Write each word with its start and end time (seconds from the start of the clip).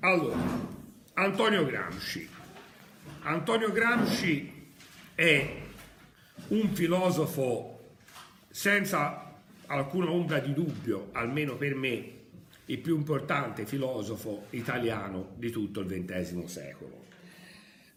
Allora, 0.00 0.36
Antonio 1.14 1.64
Gramsci. 1.64 2.28
Antonio 3.20 3.70
Gramsci 3.70 4.72
è 5.14 5.62
un 6.48 6.68
filosofo 6.70 7.92
senza 8.50 9.40
alcuna 9.66 10.10
ombra 10.10 10.40
di 10.40 10.52
dubbio, 10.52 11.10
almeno 11.12 11.54
per 11.54 11.76
me, 11.76 12.12
il 12.64 12.78
più 12.78 12.96
importante 12.96 13.64
filosofo 13.64 14.46
italiano 14.50 15.34
di 15.36 15.52
tutto 15.52 15.78
il 15.78 15.86
XX 15.86 16.44
secolo. 16.46 17.09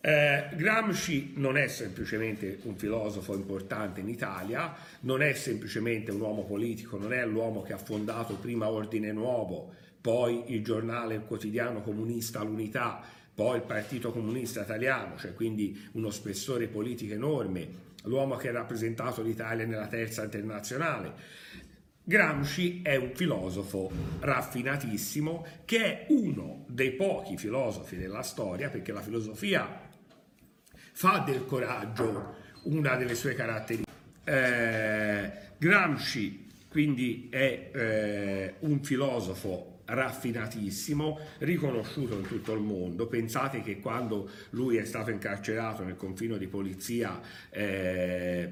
Eh, 0.06 0.50
Gramsci 0.56 1.32
non 1.38 1.56
è 1.56 1.70
semplicemente 1.70 2.60
un 2.64 2.76
filosofo 2.76 3.36
importante 3.36 4.02
in 4.02 4.10
Italia, 4.10 4.76
non 5.02 5.22
è 5.22 5.32
semplicemente 5.32 6.12
un 6.12 6.20
uomo 6.20 6.44
politico, 6.44 6.98
non 6.98 7.14
è 7.14 7.26
l'uomo 7.26 7.62
che 7.62 7.72
ha 7.72 7.78
fondato 7.78 8.36
prima 8.36 8.68
Ordine 8.68 9.14
Nuovo, 9.14 9.74
poi 10.02 10.54
il 10.54 10.62
giornale, 10.62 11.16
il 11.16 11.24
quotidiano 11.26 11.82
comunista 11.82 12.44
L'Unità, 12.44 13.02
poi 13.34 13.56
il 13.56 13.64
Partito 13.64 14.12
Comunista 14.12 14.64
Italiano, 14.64 15.18
cioè 15.18 15.34
quindi 15.34 15.88
uno 15.94 16.10
spessore 16.10 16.68
politico 16.68 17.14
enorme, 17.14 17.66
l'uomo 18.04 18.36
che 18.36 18.50
ha 18.50 18.52
rappresentato 18.52 19.22
l'Italia 19.22 19.66
nella 19.66 19.88
terza 19.88 20.26
internazionale. 20.26 21.14
Gramsci 22.04 22.82
è 22.84 22.98
un 22.98 23.12
filosofo 23.14 23.90
raffinatissimo 24.20 25.46
che 25.64 25.78
è 25.86 26.06
uno 26.10 26.66
dei 26.68 26.92
pochi 26.92 27.38
filosofi 27.38 27.96
della 27.96 28.22
storia, 28.22 28.68
perché 28.68 28.92
la 28.92 29.02
filosofia 29.02 29.83
fa 30.94 31.20
del 31.26 31.46
coraggio 31.46 32.36
una 32.64 32.96
delle 32.96 33.16
sue 33.16 33.34
caratteristiche. 33.34 33.92
Eh, 34.24 35.32
Gramsci 35.58 36.44
quindi 36.74 37.28
è 37.30 37.70
eh, 37.72 38.54
un 38.62 38.84
filosofo 38.84 39.82
raffinatissimo, 39.86 41.20
riconosciuto 41.40 42.16
in 42.16 42.26
tutto 42.26 42.54
il 42.54 42.62
mondo. 42.62 43.06
Pensate 43.06 43.62
che 43.62 43.80
quando 43.80 44.28
lui 44.52 44.78
è 44.78 44.86
stato 44.86 45.12
incarcerato 45.12 45.84
nel 45.84 45.96
confino 45.96 46.36
di 46.36 46.48
polizia 46.48 47.22
eh, 47.52 48.50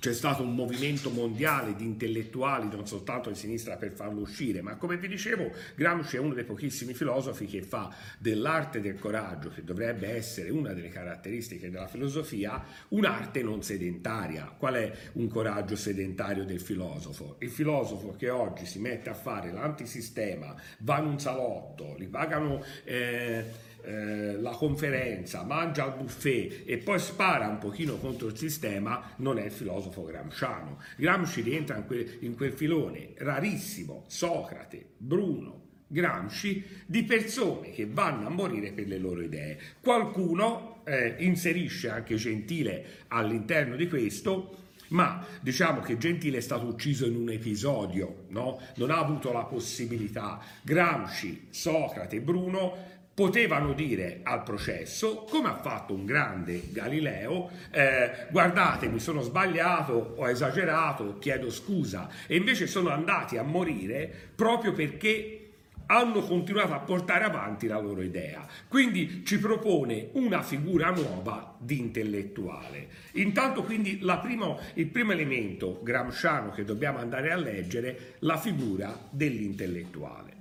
c'è 0.00 0.12
stato 0.12 0.42
un 0.42 0.54
movimento 0.54 1.10
mondiale 1.10 1.74
di 1.74 1.84
intellettuali, 1.84 2.68
non 2.68 2.86
soltanto 2.86 3.30
di 3.30 3.36
sinistra, 3.36 3.76
per 3.76 3.92
farlo 3.92 4.20
uscire, 4.20 4.62
ma 4.62 4.76
come 4.76 4.96
vi 4.96 5.08
dicevo, 5.08 5.50
Gramsci 5.74 6.16
è 6.16 6.20
uno 6.20 6.34
dei 6.34 6.44
pochissimi 6.44 6.94
filosofi 6.94 7.46
che 7.46 7.62
fa 7.62 7.92
dell'arte 8.18 8.80
del 8.80 8.98
coraggio, 8.98 9.50
che 9.50 9.64
dovrebbe 9.64 10.08
essere 10.14 10.50
una 10.50 10.72
delle 10.72 10.88
caratteristiche 10.88 11.70
della 11.70 11.88
filosofia, 11.88 12.64
un'arte 12.88 13.42
non 13.42 13.62
sedentaria. 13.62 14.54
Qual 14.56 14.74
è 14.74 14.92
un 15.14 15.28
coraggio 15.28 15.74
sedentario 15.74 16.44
del 16.44 16.60
filosofo? 16.60 17.36
Il 17.40 17.50
filosofo 17.50 18.14
che 18.16 18.30
oggi 18.30 18.66
si 18.66 18.78
mette 18.78 19.10
a 19.10 19.14
fare 19.14 19.50
l'antisistema, 19.50 20.54
va 20.78 20.98
in 20.98 21.06
un 21.06 21.18
salotto, 21.18 21.96
li 21.98 22.06
pagano... 22.06 22.62
Eh, 22.84 23.66
eh, 23.88 24.38
la 24.38 24.50
conferenza, 24.50 25.44
mangia 25.44 25.84
al 25.84 25.96
buffet 25.96 26.64
e 26.66 26.76
poi 26.76 26.98
spara 26.98 27.48
un 27.48 27.56
pochino 27.56 27.96
contro 27.96 28.28
il 28.28 28.36
sistema, 28.36 29.14
non 29.16 29.38
è 29.38 29.46
il 29.46 29.50
filosofo 29.50 30.04
gramsciano. 30.04 30.78
Gramsci 30.96 31.40
rientra 31.40 31.78
in 31.78 31.86
quel, 31.86 32.18
in 32.20 32.36
quel 32.36 32.52
filone 32.52 33.12
rarissimo, 33.16 34.04
Socrate, 34.06 34.84
Bruno, 34.98 35.62
Gramsci, 35.86 36.62
di 36.84 37.02
persone 37.04 37.70
che 37.70 37.86
vanno 37.90 38.26
a 38.26 38.30
morire 38.30 38.72
per 38.72 38.88
le 38.88 38.98
loro 38.98 39.22
idee. 39.22 39.58
Qualcuno 39.80 40.82
eh, 40.84 41.14
inserisce 41.20 41.88
anche 41.88 42.16
Gentile 42.16 43.06
all'interno 43.08 43.74
di 43.74 43.88
questo, 43.88 44.56
ma 44.88 45.24
diciamo 45.40 45.80
che 45.80 45.96
Gentile 45.96 46.38
è 46.38 46.42
stato 46.42 46.66
ucciso 46.66 47.06
in 47.06 47.16
un 47.16 47.30
episodio, 47.30 48.24
no? 48.28 48.60
non 48.76 48.90
ha 48.90 48.98
avuto 48.98 49.32
la 49.32 49.44
possibilità. 49.44 50.40
Gramsci, 50.62 51.46
Socrate, 51.48 52.20
Bruno 52.20 52.96
potevano 53.18 53.72
dire 53.72 54.20
al 54.22 54.44
processo, 54.44 55.26
come 55.28 55.48
ha 55.48 55.56
fatto 55.56 55.92
un 55.92 56.04
grande 56.04 56.70
Galileo, 56.70 57.50
eh, 57.72 58.28
guardate 58.30 58.86
mi 58.86 59.00
sono 59.00 59.22
sbagliato, 59.22 60.14
ho 60.18 60.28
esagerato, 60.28 61.18
chiedo 61.18 61.50
scusa, 61.50 62.08
e 62.28 62.36
invece 62.36 62.68
sono 62.68 62.90
andati 62.90 63.36
a 63.36 63.42
morire 63.42 64.08
proprio 64.36 64.72
perché 64.72 65.48
hanno 65.86 66.20
continuato 66.20 66.74
a 66.74 66.78
portare 66.78 67.24
avanti 67.24 67.66
la 67.66 67.80
loro 67.80 68.02
idea. 68.02 68.46
Quindi 68.68 69.24
ci 69.26 69.40
propone 69.40 70.10
una 70.12 70.42
figura 70.42 70.90
nuova 70.90 71.56
di 71.58 71.76
intellettuale. 71.80 72.86
Intanto 73.14 73.64
quindi 73.64 73.98
primo, 74.22 74.60
il 74.74 74.86
primo 74.86 75.10
elemento 75.10 75.80
gramsciano 75.82 76.52
che 76.52 76.64
dobbiamo 76.64 76.98
andare 76.98 77.32
a 77.32 77.36
leggere, 77.36 78.14
la 78.20 78.36
figura 78.36 78.96
dell'intellettuale. 79.10 80.36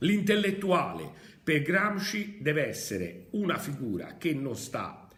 L'intellettuale 0.00 1.26
per 1.46 1.62
Gramsci 1.62 2.38
deve 2.40 2.66
essere 2.66 3.26
una 3.30 3.56
figura 3.56 4.16
che 4.18 4.34
non 4.34 4.56
sta 4.56 5.08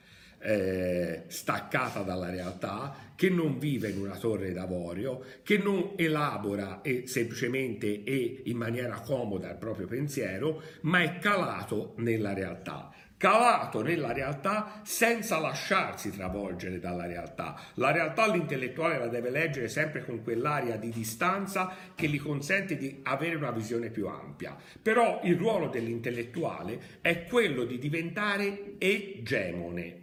eh, 0.41 1.23
staccata 1.27 2.03
dalla 2.03 2.29
realtà, 2.29 3.15
che 3.17 3.31
non 3.31 3.59
vive 3.59 3.89
in 3.89 3.99
una 3.99 4.19
torre 4.19 4.53
d'avorio, 4.53 5.25
che 5.43 5.57
non 5.57 5.95
elabora 5.97 6.83
e 6.83 7.07
semplicemente 7.07 8.05
e 8.05 8.43
in 8.45 8.59
maniera 8.59 9.01
comoda 9.01 9.49
il 9.49 9.57
proprio 9.57 9.87
pensiero, 9.87 10.61
ma 10.83 11.01
è 11.01 11.19
calato 11.19 11.95
nella 11.97 12.35
realtà 12.35 12.93
calato 13.19 13.83
nella 13.83 14.13
realtà 14.13 14.81
senza 14.85 15.39
lasciarsi 15.39 16.11
travolgere 16.11 16.79
dalla 16.79 17.05
realtà. 17.05 17.61
La 17.75 17.91
realtà 17.91 18.27
l'intellettuale 18.27 18.97
la 18.97 19.09
deve 19.09 19.29
leggere 19.29 19.69
sempre 19.69 20.05
con 20.05 20.23
quell'aria 20.23 20.77
di 20.77 20.91
distanza 20.91 21.75
che 21.95 22.07
gli 22.07 22.21
consente 22.21 22.77
di 22.77 23.01
avere 23.03 23.35
una 23.35 23.51
visione 23.51 23.91
più 23.91 24.07
ampia. 24.07 24.57
Però 24.81 25.21
il 25.25 25.37
ruolo 25.37 25.69
dell'intellettuale 25.69 26.81
è 27.03 27.25
quello 27.25 27.65
di 27.65 27.79
diventare 27.79 28.75
egemone, 28.79 29.97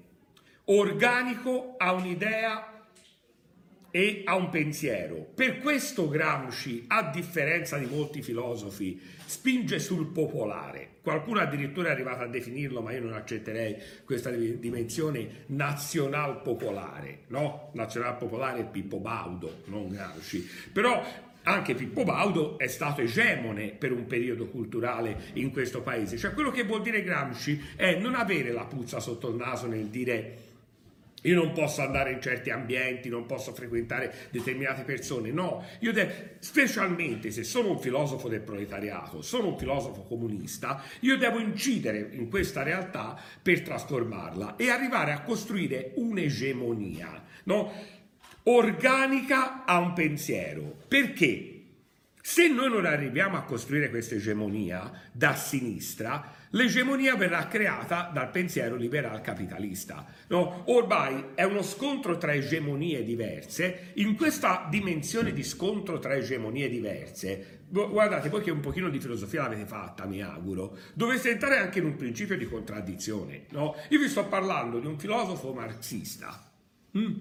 organico 0.66 1.76
a 1.78 1.94
un'idea 1.94 2.75
e 3.96 4.24
a 4.26 4.36
un 4.36 4.50
pensiero. 4.50 5.26
Per 5.34 5.60
questo 5.60 6.10
Gramsci, 6.10 6.84
a 6.88 7.10
differenza 7.12 7.78
di 7.78 7.86
molti 7.86 8.22
filosofi, 8.22 9.00
spinge 9.26 9.80
sul 9.80 10.08
popolare. 10.08 10.96
Qualcuno 11.02 11.40
addirittura 11.40 11.88
è 11.88 11.92
arrivato 11.92 12.24
a 12.24 12.28
definirlo, 12.28 12.82
ma 12.82 12.92
io 12.92 13.04
non 13.04 13.14
accetterei 13.14 13.78
questa 14.04 14.32
dimensione 14.32 15.46
nazional 15.46 16.42
popolare, 16.42 17.20
no? 17.28 17.70
Nazional 17.76 18.18
popolare 18.18 18.60
è 18.60 18.66
Pippo 18.66 19.00
Baudo, 19.00 19.62
non 19.68 19.88
Gramsci. 19.88 20.46
Però 20.74 21.02
anche 21.44 21.74
Pippo 21.74 22.04
Baudo 22.04 22.58
è 22.58 22.68
stato 22.68 23.00
egemone 23.00 23.70
per 23.70 23.94
un 23.94 24.08
periodo 24.08 24.48
culturale 24.48 25.32
in 25.36 25.54
questo 25.54 25.82
paese. 25.82 26.18
Cioè 26.18 26.34
quello 26.34 26.52
che 26.52 26.66
vuol 26.66 26.82
dire 26.82 27.02
Gramsci 27.02 27.62
è 27.78 27.96
non 27.96 28.14
avere 28.16 28.52
la 28.52 28.66
puzza 28.66 29.00
sotto 29.00 29.30
il 29.30 29.36
naso 29.36 29.68
nel 29.68 29.86
dire 29.86 30.45
io 31.26 31.36
non 31.36 31.52
posso 31.52 31.82
andare 31.82 32.12
in 32.12 32.22
certi 32.22 32.50
ambienti, 32.50 33.10
non 33.10 33.26
posso 33.26 33.54
frequentare 33.54 34.14
determinate 34.32 34.84
persone. 34.84 35.32
No, 35.32 35.64
io 35.80 35.92
de- 35.92 36.38
specialmente 36.40 37.32
se 37.32 37.44
sono 37.44 37.72
un 37.72 37.80
filosofo 37.80 38.28
del 38.28 38.42
proletariato, 38.42 39.22
sono 39.22 39.50
un 39.50 39.58
filosofo 39.58 40.04
comunista, 40.04 40.84
io 41.02 41.18
devo 41.18 41.40
incidere 41.40 42.10
in 42.12 42.30
questa 42.30 42.64
realtà 42.64 43.20
per 43.42 43.62
trasformarla 43.62 44.56
e 44.56 44.70
arrivare 44.70 45.12
a 45.12 45.22
costruire 45.22 45.92
un'egemonia, 45.96 47.24
no? 47.46 47.72
organica 48.44 49.66
a 49.66 49.80
un 49.80 49.94
pensiero. 49.94 50.76
Perché? 50.88 51.55
Se 52.28 52.48
noi 52.48 52.72
non 52.72 52.88
arriviamo 52.88 53.38
a 53.38 53.44
costruire 53.44 53.92
questa 53.92 54.16
egemonia 54.16 54.92
da 55.12 55.36
sinistra, 55.36 56.34
l'egemonia 56.50 57.16
verrà 57.16 57.46
creata 57.46 58.10
dal 58.12 58.32
pensiero 58.32 58.76
liberal 58.76 59.22
capitalista. 59.22 60.04
No? 60.30 60.64
Ormai 60.66 61.24
è 61.36 61.44
uno 61.44 61.62
scontro 61.62 62.18
tra 62.18 62.34
egemonie 62.34 63.04
diverse, 63.04 63.92
in 63.98 64.16
questa 64.16 64.66
dimensione 64.72 65.34
di 65.34 65.44
scontro 65.44 66.00
tra 66.00 66.16
egemonie 66.16 66.68
diverse, 66.68 67.66
guardate, 67.70 68.30
voi 68.30 68.42
che 68.42 68.50
un 68.50 68.60
pochino 68.60 68.90
di 68.90 69.00
filosofia 69.00 69.44
l'avete 69.44 69.68
fatta, 69.68 70.08
mi 70.08 70.24
auguro, 70.24 70.76
dovreste 70.96 71.30
entrare 71.30 71.60
anche 71.60 71.78
in 71.78 71.86
un 71.86 71.96
principio 71.96 72.36
di 72.36 72.46
contraddizione. 72.46 73.46
No? 73.52 73.76
Io 73.90 74.00
vi 74.00 74.10
sto 74.10 74.26
parlando 74.26 74.80
di 74.80 74.88
un 74.88 74.98
filosofo 74.98 75.54
marxista. 75.54 76.52
Mm? 76.98 77.14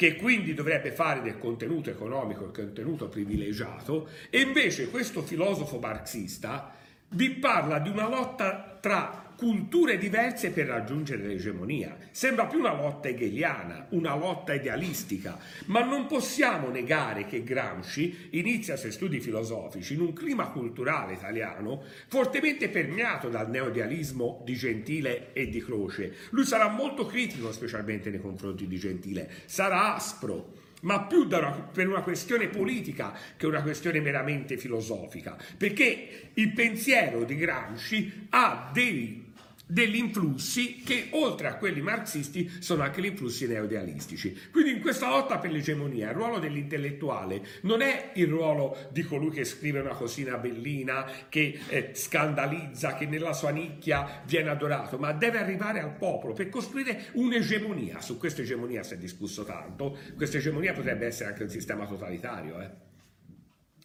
Che 0.00 0.16
quindi 0.16 0.54
dovrebbe 0.54 0.92
fare 0.92 1.20
del 1.20 1.36
contenuto 1.36 1.90
economico 1.90 2.46
il 2.46 2.52
contenuto 2.52 3.10
privilegiato, 3.10 4.08
e 4.30 4.40
invece 4.40 4.88
questo 4.88 5.20
filosofo 5.20 5.78
marxista 5.78 6.72
vi 7.10 7.32
parla 7.32 7.78
di 7.80 7.90
una 7.90 8.08
lotta 8.08 8.78
tra 8.80 9.29
culture 9.40 9.96
diverse 9.96 10.50
per 10.50 10.66
raggiungere 10.66 11.26
l'egemonia. 11.26 11.96
Sembra 12.10 12.44
più 12.44 12.58
una 12.58 12.74
lotta 12.74 13.08
hegeliana, 13.08 13.86
una 13.92 14.14
lotta 14.14 14.52
idealistica, 14.52 15.38
ma 15.66 15.82
non 15.82 16.04
possiamo 16.06 16.68
negare 16.68 17.24
che 17.24 17.42
Gramsci 17.42 18.28
inizia 18.32 18.74
i 18.74 18.76
suoi 18.78 18.92
studi 18.92 19.18
filosofici 19.18 19.94
in 19.94 20.02
un 20.02 20.12
clima 20.12 20.48
culturale 20.48 21.14
italiano 21.14 21.82
fortemente 22.08 22.68
permeato 22.68 23.30
dal 23.30 23.48
neoidealismo 23.48 24.42
di 24.44 24.54
Gentile 24.56 25.32
e 25.32 25.48
di 25.48 25.64
Croce. 25.64 26.14
Lui 26.32 26.44
sarà 26.44 26.68
molto 26.68 27.06
critico 27.06 27.50
specialmente 27.50 28.10
nei 28.10 28.20
confronti 28.20 28.66
di 28.66 28.76
Gentile, 28.76 29.26
sarà 29.46 29.94
aspro 29.94 30.58
ma 30.82 31.02
più 31.02 31.26
una, 31.26 31.50
per 31.50 31.88
una 31.88 32.02
questione 32.02 32.48
politica 32.48 33.14
che 33.36 33.46
una 33.46 33.62
questione 33.62 34.00
meramente 34.00 34.56
filosofica, 34.56 35.36
perché 35.56 36.30
il 36.34 36.52
pensiero 36.52 37.24
di 37.24 37.36
Gramsci 37.36 38.28
ha 38.30 38.70
dei 38.72 39.29
degli 39.70 39.96
influssi 39.96 40.82
che 40.82 41.08
oltre 41.12 41.46
a 41.46 41.54
quelli 41.54 41.80
marxisti 41.80 42.50
sono 42.58 42.82
anche 42.82 43.00
gli 43.00 43.06
influssi 43.06 43.46
neoidealistici. 43.46 44.36
Quindi 44.50 44.72
in 44.72 44.80
questa 44.80 45.08
lotta 45.08 45.38
per 45.38 45.52
l'egemonia 45.52 46.08
il 46.08 46.14
ruolo 46.14 46.38
dell'intellettuale 46.38 47.42
non 47.62 47.80
è 47.80 48.10
il 48.14 48.26
ruolo 48.26 48.76
di 48.90 49.02
colui 49.02 49.30
che 49.30 49.44
scrive 49.44 49.78
una 49.80 49.94
cosina 49.94 50.36
bellina, 50.38 51.08
che 51.28 51.58
eh, 51.68 51.90
scandalizza, 51.94 52.96
che 52.96 53.06
nella 53.06 53.32
sua 53.32 53.50
nicchia 53.50 54.22
viene 54.26 54.50
adorato, 54.50 54.98
ma 54.98 55.12
deve 55.12 55.38
arrivare 55.38 55.80
al 55.80 55.96
popolo 55.96 56.32
per 56.32 56.48
costruire 56.48 57.06
un'egemonia. 57.12 58.00
Su 58.00 58.18
questa 58.18 58.42
egemonia 58.42 58.82
si 58.82 58.94
è 58.94 58.96
discusso 58.96 59.44
tanto, 59.44 59.96
questa 60.16 60.38
egemonia 60.38 60.72
potrebbe 60.72 61.06
essere 61.06 61.30
anche 61.30 61.44
un 61.44 61.50
sistema 61.50 61.86
totalitario. 61.86 62.60
Eh? 62.60 62.70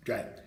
Cioè, 0.03 0.43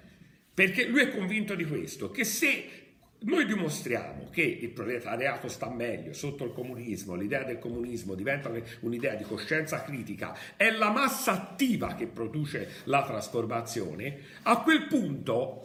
perché 0.52 0.86
lui 0.86 1.02
è 1.02 1.10
convinto 1.10 1.54
di 1.54 1.64
questo, 1.64 2.10
che 2.10 2.24
se 2.24 2.87
noi 3.20 3.46
dimostriamo 3.46 4.28
che 4.30 4.42
il 4.42 4.70
proletariato 4.70 5.48
sta 5.48 5.68
meglio 5.68 6.12
sotto 6.12 6.44
il 6.44 6.52
comunismo, 6.52 7.16
l'idea 7.16 7.42
del 7.42 7.58
comunismo 7.58 8.14
diventa 8.14 8.50
un'idea 8.80 9.14
di 9.14 9.24
coscienza 9.24 9.82
critica, 9.82 10.36
è 10.56 10.70
la 10.70 10.90
massa 10.90 11.32
attiva 11.32 11.94
che 11.94 12.06
produce 12.06 12.68
la 12.84 13.04
trasformazione, 13.04 14.18
a 14.42 14.60
quel 14.60 14.86
punto 14.86 15.64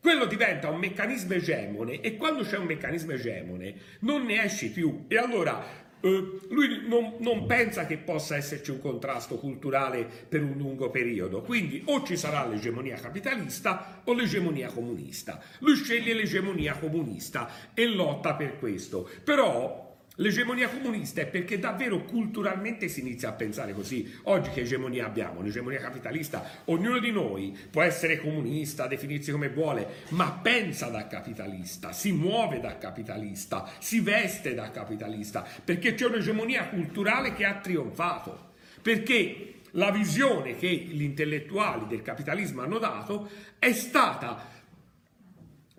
quello 0.00 0.26
diventa 0.26 0.68
un 0.68 0.78
meccanismo 0.78 1.32
egemone 1.32 2.00
e 2.00 2.16
quando 2.16 2.42
c'è 2.42 2.58
un 2.58 2.66
meccanismo 2.66 3.12
egemone 3.12 3.74
non 4.00 4.26
ne 4.26 4.42
esci 4.42 4.70
più. 4.70 5.06
E 5.08 5.16
allora 5.16 5.83
eh, 6.04 6.38
lui 6.50 6.86
non, 6.86 7.14
non, 7.20 7.46
pensa 7.46 7.86
che 7.86 7.96
possa 7.96 8.36
esserci 8.36 8.70
un 8.70 8.78
contrasto 8.78 9.36
culturale 9.36 10.06
per 10.28 10.42
un 10.42 10.52
lungo 10.58 10.90
periodo, 10.90 11.40
quindi 11.40 11.82
o 11.86 12.04
ci 12.04 12.18
sarà 12.18 12.46
l'egemonia 12.46 12.96
capitalista 12.96 14.02
o 14.04 14.12
l'egemonia 14.12 14.68
comunista. 14.68 15.40
Lui 15.60 15.76
sceglie 15.76 16.12
l'egemonia 16.12 16.74
comunista 16.74 17.72
e 17.72 17.86
lotta 17.86 18.34
per 18.34 18.58
questo, 18.58 19.08
però 19.24 19.83
L'egemonia 20.18 20.68
comunista 20.68 21.22
è 21.22 21.26
perché 21.26 21.58
davvero 21.58 22.04
culturalmente 22.04 22.86
si 22.86 23.00
inizia 23.00 23.30
a 23.30 23.32
pensare 23.32 23.72
così. 23.72 24.14
Oggi 24.24 24.50
che 24.50 24.60
egemonia 24.60 25.06
abbiamo? 25.06 25.42
L'egemonia 25.42 25.80
capitalista. 25.80 26.62
Ognuno 26.66 27.00
di 27.00 27.10
noi 27.10 27.56
può 27.68 27.82
essere 27.82 28.20
comunista, 28.20 28.86
definirsi 28.86 29.32
come 29.32 29.48
vuole, 29.48 30.04
ma 30.10 30.30
pensa 30.40 30.86
da 30.86 31.08
capitalista, 31.08 31.90
si 31.90 32.12
muove 32.12 32.60
da 32.60 32.78
capitalista, 32.78 33.68
si 33.80 33.98
veste 33.98 34.54
da 34.54 34.70
capitalista, 34.70 35.44
perché 35.64 35.94
c'è 35.94 36.06
un'egemonia 36.06 36.68
culturale 36.68 37.34
che 37.34 37.44
ha 37.44 37.56
trionfato. 37.56 38.52
Perché 38.82 39.54
la 39.72 39.90
visione 39.90 40.54
che 40.54 40.68
gli 40.68 41.02
intellettuali 41.02 41.88
del 41.88 42.02
capitalismo 42.02 42.62
hanno 42.62 42.78
dato 42.78 43.28
è 43.58 43.72
stata 43.72 44.53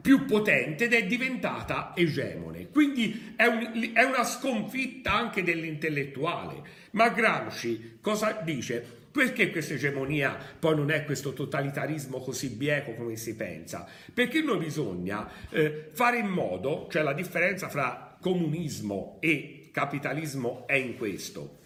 più 0.05 0.25
potente 0.25 0.83
ed 0.83 0.93
è 0.93 1.07
diventata 1.07 1.93
egemone. 1.95 2.69
Quindi 2.69 3.33
è, 3.35 3.47
un, 3.47 3.89
è 3.91 4.03
una 4.03 4.23
sconfitta 4.23 5.11
anche 5.15 5.41
dell'intellettuale. 5.41 6.61
Ma 6.91 7.09
Gramsci 7.09 7.97
cosa 8.01 8.39
dice? 8.43 8.85
Perché 9.11 9.49
questa 9.49 9.73
egemonia 9.73 10.37
poi 10.59 10.75
non 10.75 10.91
è 10.91 11.05
questo 11.05 11.33
totalitarismo 11.33 12.19
così 12.19 12.49
bieco 12.49 12.93
come 12.93 13.15
si 13.15 13.35
pensa? 13.35 13.87
Perché 14.13 14.43
noi 14.43 14.59
bisogna 14.59 15.27
eh, 15.49 15.89
fare 15.91 16.19
in 16.19 16.27
modo, 16.27 16.87
cioè 16.91 17.01
la 17.01 17.13
differenza 17.13 17.67
fra 17.67 18.15
comunismo 18.21 19.17
e 19.21 19.69
capitalismo 19.71 20.67
è 20.67 20.75
in 20.75 20.97
questo. 20.97 21.61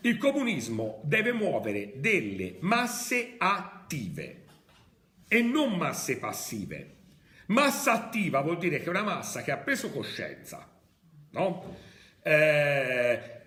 Il 0.00 0.18
comunismo 0.18 1.00
deve 1.04 1.32
muovere 1.32 1.92
delle 1.94 2.56
masse 2.58 3.34
attive 3.38 4.46
e 5.28 5.42
non 5.42 5.76
masse 5.76 6.18
passive. 6.18 7.01
Massa 7.46 7.92
attiva 7.92 8.40
vuol 8.40 8.58
dire 8.58 8.78
che 8.78 8.84
è 8.84 8.88
una 8.88 9.02
massa 9.02 9.42
che 9.42 9.50
ha 9.50 9.56
preso 9.56 9.90
coscienza, 9.90 10.68
no? 11.30 11.76
eh, 12.22 13.40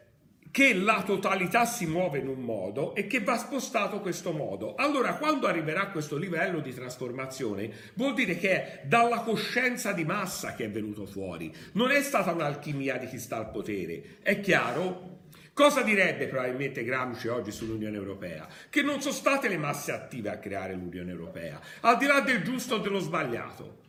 che 0.56 0.74
la 0.74 1.04
totalità 1.06 1.66
si 1.66 1.86
muove 1.86 2.20
in 2.20 2.30
un 2.30 2.40
modo 2.40 2.96
e 2.96 3.08
che 3.08 3.20
va 3.20 3.38
spostato 3.38 4.00
questo 4.00 4.32
modo. 4.32 4.76
Allora, 4.76 5.16
quando 5.16 5.48
arriverà 5.48 5.82
a 5.82 5.90
questo 5.90 6.16
livello 6.16 6.62
di 6.62 6.74
trasformazione, 6.74 7.70
vuol 7.96 8.14
dire 8.14 8.38
che 8.38 8.50
è 8.52 8.82
dalla 8.86 9.20
coscienza 9.20 9.92
di 9.92 10.06
massa 10.06 10.56
che 10.56 10.64
è 10.64 10.70
venuto 10.70 11.06
fuori. 11.06 11.54
Non 11.74 11.92
è 11.92 12.02
stata 12.02 12.32
un'alchimia 12.32 12.98
di 12.98 13.08
chi 13.08 13.20
sta 13.20 13.36
al 13.36 13.52
potere. 13.52 14.20
È 14.22 14.40
chiaro? 14.40 15.24
Cosa 15.56 15.84
direbbe 15.84 16.28
probabilmente 16.28 16.84
Gramsci 16.84 17.30
oggi 17.30 17.50
sull'Unione 17.50 17.96
Europea? 17.96 18.46
Che 18.70 18.82
non 18.82 19.00
sono 19.00 19.14
state 19.14 19.48
le 19.48 19.56
masse 19.56 19.94
attive 19.94 20.30
a 20.30 20.38
creare 20.38 20.74
l'Unione 20.74 21.12
Europea, 21.12 21.62
al 21.80 21.98
di 21.98 22.06
là 22.06 22.20
del 22.20 22.44
giusto 22.44 22.76
o 22.76 22.78
dello 22.80 23.00
sbagliato 23.00 23.84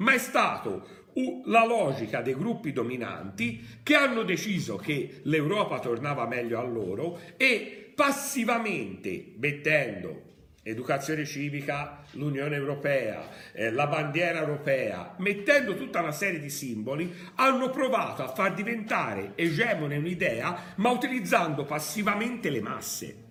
ma 0.00 0.12
è 0.12 0.18
stato 0.18 0.98
la 1.46 1.66
logica 1.66 2.20
dei 2.20 2.34
gruppi 2.34 2.72
dominanti 2.72 3.80
che 3.82 3.94
hanno 3.96 4.22
deciso 4.22 4.76
che 4.76 5.20
l'Europa 5.24 5.80
tornava 5.80 6.26
meglio 6.26 6.60
a 6.60 6.62
loro 6.62 7.18
e 7.36 7.92
passivamente 7.94 9.32
mettendo 9.36 10.29
educazione 10.62 11.24
civica, 11.24 12.04
l'Unione 12.12 12.56
Europea, 12.56 13.28
eh, 13.52 13.70
la 13.70 13.86
bandiera 13.86 14.40
europea, 14.40 15.14
mettendo 15.18 15.76
tutta 15.76 16.00
una 16.00 16.12
serie 16.12 16.38
di 16.38 16.50
simboli, 16.50 17.12
hanno 17.36 17.70
provato 17.70 18.22
a 18.22 18.32
far 18.32 18.54
diventare 18.54 19.32
egemone 19.36 19.96
un'idea, 19.96 20.74
ma 20.76 20.90
utilizzando 20.90 21.64
passivamente 21.64 22.50
le 22.50 22.60
masse. 22.60 23.28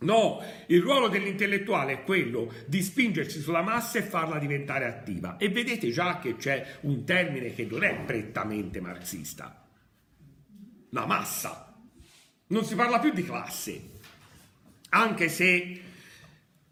No, 0.00 0.42
il 0.68 0.80
ruolo 0.80 1.08
dell'intellettuale 1.08 1.92
è 1.92 2.02
quello 2.04 2.50
di 2.66 2.82
spingersi 2.82 3.38
sulla 3.40 3.60
massa 3.60 3.98
e 3.98 4.02
farla 4.02 4.38
diventare 4.38 4.86
attiva. 4.86 5.36
E 5.36 5.50
vedete 5.50 5.90
già 5.90 6.18
che 6.18 6.36
c'è 6.36 6.78
un 6.82 7.04
termine 7.04 7.52
che 7.54 7.66
non 7.66 7.84
è 7.84 7.94
prettamente 8.06 8.80
marxista. 8.80 9.62
La 10.90 11.04
massa. 11.04 11.76
Non 12.46 12.64
si 12.64 12.74
parla 12.74 12.98
più 12.98 13.12
di 13.12 13.24
classe, 13.24 13.90
anche 14.88 15.28
se 15.28 15.82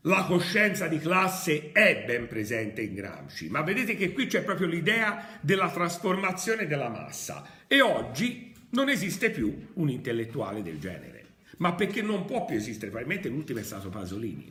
la 0.08 0.24
coscienza 0.24 0.88
di 0.88 0.98
classe 0.98 1.70
è 1.72 2.04
ben 2.04 2.26
presente 2.26 2.82
in 2.82 2.94
Gramsci, 2.94 3.48
ma 3.48 3.62
vedete 3.62 3.94
che 3.94 4.12
qui 4.12 4.26
c'è 4.26 4.42
proprio 4.42 4.66
l'idea 4.66 5.38
della 5.40 5.70
trasformazione 5.70 6.66
della 6.66 6.88
massa 6.88 7.46
e 7.66 7.80
oggi 7.80 8.52
non 8.70 8.88
esiste 8.88 9.30
più 9.30 9.68
un 9.74 9.88
intellettuale 9.88 10.62
del 10.62 10.78
genere 10.78 11.18
ma 11.58 11.74
perché 11.74 12.02
non 12.02 12.24
può 12.24 12.44
più 12.44 12.56
esistere, 12.56 12.90
probabilmente 12.90 13.28
l'ultimo 13.28 13.58
è 13.58 13.62
stato 13.62 13.88
Pasolini. 13.88 14.50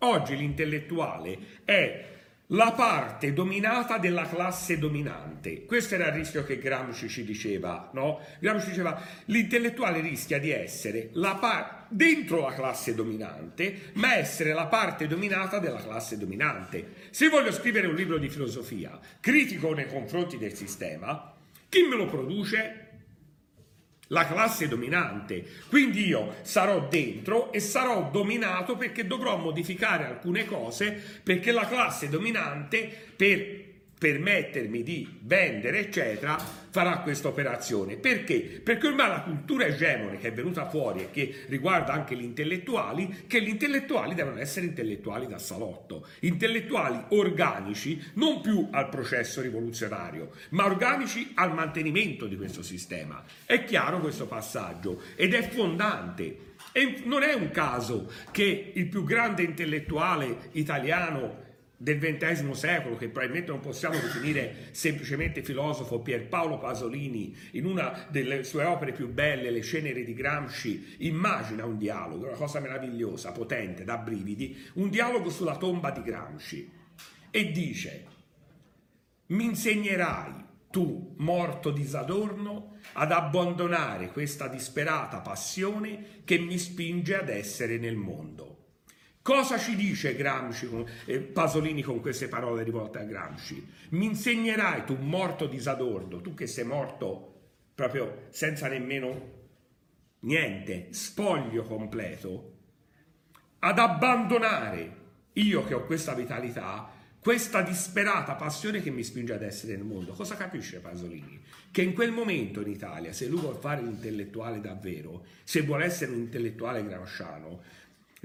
Oggi 0.00 0.36
l'intellettuale 0.36 1.38
è 1.64 2.15
la 2.50 2.72
parte 2.72 3.32
dominata 3.32 3.98
della 3.98 4.28
classe 4.28 4.78
dominante. 4.78 5.64
Questo 5.64 5.94
era 5.94 6.08
il 6.08 6.12
rischio 6.12 6.44
che 6.44 6.58
Gramsci 6.58 7.08
ci 7.08 7.24
diceva, 7.24 7.90
no? 7.92 8.20
Gramsci 8.38 8.68
diceva 8.68 9.00
l'intellettuale 9.26 10.00
rischia 10.00 10.38
di 10.38 10.50
essere 10.50 11.08
la 11.12 11.34
par- 11.34 11.86
dentro 11.88 12.40
la 12.40 12.52
classe 12.52 12.94
dominante, 12.94 13.90
ma 13.94 14.14
essere 14.14 14.52
la 14.52 14.66
parte 14.66 15.08
dominata 15.08 15.58
della 15.58 15.82
classe 15.82 16.18
dominante. 16.18 16.92
Se 17.10 17.28
voglio 17.28 17.50
scrivere 17.50 17.88
un 17.88 17.94
libro 17.94 18.18
di 18.18 18.28
filosofia 18.28 18.98
critico 19.18 19.74
nei 19.74 19.88
confronti 19.88 20.38
del 20.38 20.54
sistema, 20.54 21.34
chi 21.68 21.82
me 21.82 21.96
lo 21.96 22.06
produce? 22.06 22.85
La 24.08 24.26
classe 24.26 24.68
dominante. 24.68 25.44
Quindi 25.68 26.06
io 26.06 26.36
sarò 26.42 26.86
dentro 26.88 27.52
e 27.52 27.60
sarò 27.60 28.08
dominato 28.10 28.76
perché 28.76 29.06
dovrò 29.06 29.36
modificare 29.36 30.04
alcune 30.04 30.44
cose 30.44 31.00
perché 31.22 31.52
la 31.52 31.66
classe 31.66 32.08
dominante 32.08 32.90
per 33.16 33.65
permettermi 33.98 34.82
di 34.82 35.18
vendere, 35.22 35.78
eccetera, 35.78 36.36
farà 36.36 36.98
questa 36.98 37.28
operazione. 37.28 37.96
Perché? 37.96 38.60
Perché 38.62 38.88
ormai 38.88 39.08
la 39.08 39.22
cultura 39.22 39.64
egemone 39.64 40.18
che 40.18 40.28
è 40.28 40.32
venuta 40.32 40.68
fuori 40.68 41.00
e 41.00 41.10
che 41.10 41.44
riguarda 41.46 41.94
anche 41.94 42.14
gli 42.14 42.22
intellettuali, 42.22 43.24
che 43.26 43.40
gli 43.40 43.48
intellettuali 43.48 44.14
devono 44.14 44.38
essere 44.38 44.66
intellettuali 44.66 45.26
da 45.26 45.38
salotto, 45.38 46.06
intellettuali 46.20 47.02
organici, 47.08 48.02
non 48.14 48.42
più 48.42 48.68
al 48.70 48.90
processo 48.90 49.40
rivoluzionario, 49.40 50.32
ma 50.50 50.66
organici 50.66 51.32
al 51.34 51.54
mantenimento 51.54 52.26
di 52.26 52.36
questo 52.36 52.62
sistema. 52.62 53.24
È 53.46 53.64
chiaro 53.64 54.00
questo 54.00 54.26
passaggio 54.26 55.00
ed 55.14 55.32
è 55.32 55.48
fondante. 55.48 56.44
E 56.72 57.00
non 57.04 57.22
è 57.22 57.32
un 57.32 57.50
caso 57.50 58.10
che 58.30 58.72
il 58.74 58.88
più 58.88 59.02
grande 59.02 59.42
intellettuale 59.42 60.50
italiano 60.52 61.44
del 61.76 61.98
XX 61.98 62.50
secolo, 62.52 62.96
che 62.96 63.08
probabilmente 63.08 63.50
non 63.50 63.60
possiamo 63.60 63.98
definire 63.98 64.68
semplicemente 64.70 65.42
filosofo, 65.42 66.00
Pierpaolo 66.00 66.58
Pasolini, 66.58 67.36
in 67.52 67.66
una 67.66 68.06
delle 68.10 68.44
sue 68.44 68.64
opere 68.64 68.92
più 68.92 69.08
belle, 69.08 69.50
Le 69.50 69.62
ceneri 69.62 70.04
di 70.04 70.14
Gramsci, 70.14 70.96
immagina 70.98 71.64
un 71.64 71.76
dialogo, 71.76 72.26
una 72.26 72.36
cosa 72.36 72.60
meravigliosa, 72.60 73.32
potente, 73.32 73.84
da 73.84 73.98
brividi, 73.98 74.56
un 74.74 74.88
dialogo 74.88 75.28
sulla 75.28 75.56
tomba 75.56 75.90
di 75.90 76.02
Gramsci 76.02 76.70
e 77.30 77.52
dice, 77.52 78.06
mi 79.26 79.44
insegnerai 79.44 80.44
tu, 80.70 81.14
morto 81.18 81.70
di 81.70 81.84
Sadorno, 81.84 82.78
ad 82.94 83.12
abbandonare 83.12 84.10
questa 84.10 84.48
disperata 84.48 85.20
passione 85.20 86.22
che 86.24 86.38
mi 86.38 86.58
spinge 86.58 87.16
ad 87.16 87.28
essere 87.28 87.78
nel 87.78 87.96
mondo. 87.96 88.55
Cosa 89.26 89.58
ci 89.58 89.74
dice 89.74 90.14
Gramsci, 90.14 90.68
eh, 91.06 91.18
Pasolini 91.18 91.82
con 91.82 92.00
queste 92.00 92.28
parole 92.28 92.62
rivolte 92.62 93.00
a 93.00 93.02
Gramsci? 93.02 93.66
Mi 93.88 94.04
insegnerai 94.04 94.84
tu 94.84 94.96
morto 95.00 95.48
di 95.48 95.58
Sadorno, 95.58 96.20
tu 96.20 96.32
che 96.32 96.46
sei 96.46 96.64
morto 96.64 97.34
proprio 97.74 98.26
senza 98.30 98.68
nemmeno 98.68 99.32
niente, 100.20 100.92
spoglio 100.92 101.64
completo, 101.64 102.52
ad 103.58 103.80
abbandonare, 103.80 104.96
io 105.32 105.64
che 105.64 105.74
ho 105.74 105.84
questa 105.86 106.14
vitalità, 106.14 106.88
questa 107.18 107.62
disperata 107.62 108.36
passione 108.36 108.80
che 108.80 108.90
mi 108.90 109.02
spinge 109.02 109.32
ad 109.32 109.42
essere 109.42 109.74
nel 109.74 109.84
mondo. 109.84 110.12
Cosa 110.12 110.36
capisce 110.36 110.78
Pasolini? 110.78 111.42
Che 111.72 111.82
in 111.82 111.94
quel 111.94 112.12
momento 112.12 112.60
in 112.60 112.68
Italia, 112.68 113.12
se 113.12 113.26
lui 113.26 113.40
vuole 113.40 113.58
fare 113.58 113.82
l'intellettuale 113.82 114.60
davvero, 114.60 115.24
se 115.42 115.62
vuole 115.62 115.86
essere 115.86 116.12
un 116.12 116.18
intellettuale 116.18 116.84
gramsciano, 116.84 117.62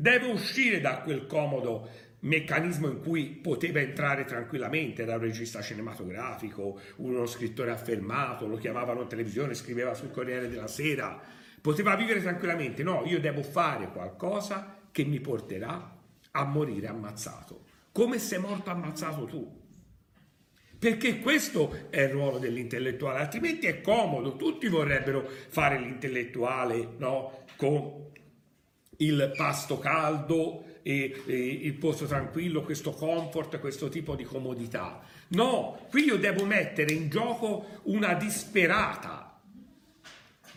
Deve 0.02 0.32
uscire 0.32 0.82
da 0.82 1.02
quel 1.02 1.28
comodo 1.28 1.88
meccanismo 2.22 2.88
in 2.88 3.02
cui 3.02 3.28
poteva 3.28 3.82
entrare 3.82 4.26
tranquillamente 4.26 5.06
da 5.06 5.14
un 5.14 5.22
regista 5.22 5.62
cinematografico, 5.62 6.80
uno 6.96 7.28
scrittore 7.28 7.70
affermato, 7.70 8.48
lo 8.48 8.58
chiamavano 8.58 9.04
in 9.04 9.08
televisione, 9.08 9.54
scriveva 9.54 9.94
sul 9.94 10.10
Corriere 10.10 10.50
della 10.50 10.66
Sera, 10.66 11.22
poteva 11.62 11.96
vivere 11.96 12.20
tranquillamente. 12.20 12.82
No, 12.82 13.04
io 13.06 13.20
devo 13.20 13.44
fare 13.44 13.92
qualcosa 13.92 14.80
che 14.90 15.06
mi 15.06 15.20
porterà 15.20 15.96
a 16.32 16.44
morire 16.46 16.88
ammazzato, 16.88 17.66
come 17.92 18.18
sei 18.18 18.40
morto 18.40 18.72
ammazzato 18.72 19.26
tu. 19.26 19.60
Perché 20.80 21.20
questo 21.20 21.92
è 21.92 22.02
il 22.02 22.10
ruolo 22.10 22.40
dell'intellettuale, 22.40 23.20
altrimenti 23.20 23.68
è 23.68 23.82
comodo, 23.82 24.36
tutti 24.36 24.68
vorrebbero 24.68 25.30
fare 25.50 25.78
l'intellettuale 25.78 26.96
no? 26.98 27.44
con 27.56 28.10
il 29.02 29.34
pasto 29.36 29.78
caldo 29.78 30.64
e, 30.84 31.24
e, 31.26 31.48
il 31.64 31.74
posto 31.74 32.06
tranquillo, 32.06 32.64
questo 32.64 32.92
comfort, 32.92 33.60
questo 33.60 33.90
tipo 33.90 34.16
di 34.16 34.24
comodità. 34.24 35.02
No, 35.30 35.86
qui 35.90 36.06
io 36.06 36.18
devo 36.18 36.46
mettere 36.46 36.94
in 36.94 37.10
gioco 37.10 37.82
una 37.84 38.14
disperata 38.14 39.40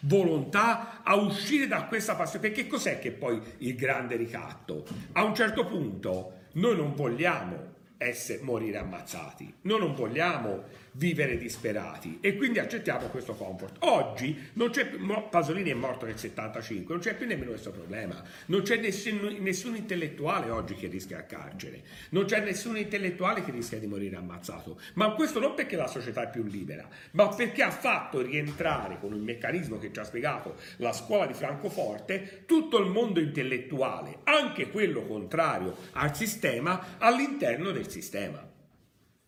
volontà 0.01 1.03
a 1.03 1.15
uscire 1.17 1.67
da 1.67 1.85
questa 1.85 2.15
passione. 2.15 2.49
Perché 2.49 2.67
cos'è 2.67 2.99
che 2.99 3.13
poi 3.13 3.41
il 3.59 3.75
grande 3.75 4.17
ricatto? 4.17 4.85
A 5.13 5.25
un 5.25 5.35
certo 5.35 5.65
punto 5.67 6.33
noi 6.53 6.77
non 6.77 6.95
vogliamo 6.95 7.73
essere, 7.97 8.41
morire 8.43 8.79
ammazzati, 8.79 9.53
noi 9.63 9.79
non 9.79 9.95
vogliamo 9.95 10.83
vivere 10.97 11.37
disperati 11.37 12.19
e 12.21 12.37
quindi 12.37 12.59
accettiamo 12.59 13.09
questo 13.09 13.35
comfort. 13.35 13.77
Oggi 13.81 14.51
non 14.55 14.71
c'è 14.71 14.87
più, 14.87 14.99
Pasolini 15.29 15.71
è 15.71 15.75
morto 15.75 16.07
nel 16.07 16.19
75, 16.19 16.95
non 16.95 17.03
c'è 17.03 17.15
più 17.15 17.27
nemmeno 17.27 17.51
questo 17.51 17.71
problema, 17.71 18.23
non 18.47 18.63
c'è 18.63 18.77
nessun, 18.77 19.37
nessun 19.41 19.77
intellettuale 19.77 20.51
oggi 20.51 20.75
che 20.75 20.87
rischia 20.87 21.19
il 21.19 21.27
carcere, 21.27 21.83
non 22.11 22.25
c'è 22.25 22.41
nessun 22.41 22.77
intellettuale 22.77 23.45
che 23.45 23.51
rischia 23.51 23.79
di 23.79 23.87
morire 23.87 24.17
ammazzato, 24.17 24.79
ma 24.95 25.13
questo 25.13 25.41
non 25.41 25.55
perché 25.55 25.77
la 25.77 25.87
società 25.87 26.23
è 26.23 26.31
più 26.31 26.45
libera, 26.45 26.89
ma 27.13 27.29
perché 27.29 27.63
ha 27.63 27.71
fatto 27.71 28.21
rientrare 28.21 28.99
con 29.01 29.15
il 29.15 29.23
meccanismo 29.23 29.79
che 29.79 29.93
ci 29.93 29.99
ha 29.99 30.05
spiegato 30.05 30.57
la 30.77 30.93
scuola 30.93 31.27
di 31.27 31.35
Francoforte 31.35 32.43
tutto 32.47 32.79
il 32.79 32.91
mondo 32.91 33.21
intellettuale, 33.21 34.19
anche 34.25 34.71
quello 34.71 35.05
contrario 35.07 35.77
al 35.93 36.15
sistema, 36.15 36.97
all'interno 36.99 37.71
del 37.73 37.84
sistema. 37.89 38.47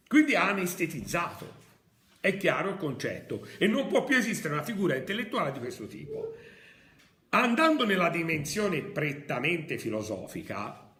Quindi 0.06 0.34
ha 0.34 0.48
anestetizzato. 0.48 1.64
È 2.20 2.36
chiaro 2.36 2.70
il 2.70 2.76
concetto 2.76 3.46
e 3.58 3.66
non 3.66 3.86
può 3.86 4.04
più 4.04 4.16
esistere 4.16 4.54
una 4.54 4.64
figura 4.64 4.96
intellettuale 4.96 5.52
di 5.52 5.58
questo 5.58 5.86
tipo. 5.86 6.36
Andando 7.30 7.84
nella 7.84 8.08
dimensione 8.08 8.82
prettamente 8.82 9.78
filosofica, 9.78 10.94